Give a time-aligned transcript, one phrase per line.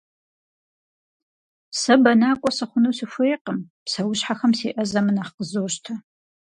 [1.79, 5.93] Сэ бэнакӏуэ сыхъуну сыхуейкъым, псэущхьэхэм сеӏэзэмэ нэхъ къызощтэ.